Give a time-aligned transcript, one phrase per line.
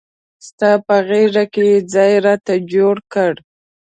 [0.47, 3.41] ستا په غیږ کې ځای راته جوړ کړه.